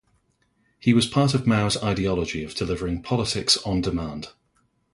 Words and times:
It 0.81 0.95
was 0.95 1.05
part 1.05 1.35
of 1.35 1.45
Mao's 1.45 1.77
ideology 1.77 2.43
of 2.43 2.55
delivering 2.55 3.03
"Politics 3.03 3.55
on 3.57 3.81
Demand". 3.81 4.29